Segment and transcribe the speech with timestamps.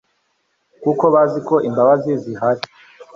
[0.83, 2.63] kuko bazi ko imbabazi zihari